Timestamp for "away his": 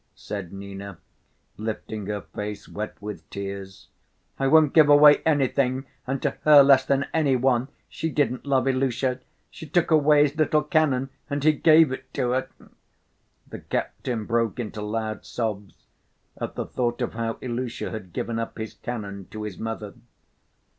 9.91-10.35